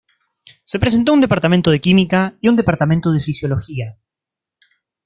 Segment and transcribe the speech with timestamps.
[0.63, 3.97] Se presentó un departamento de química y un departamento de fisiología.